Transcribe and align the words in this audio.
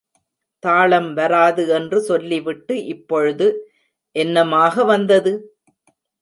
தாளம் 0.63 1.13
வராது 1.13 1.67
என்று 1.69 2.01
சொல்லிவிட்டு, 2.01 2.85
இப்பொழுது, 2.85 3.47
என்னமாக 4.15 4.85
வந்தது? 4.85 5.33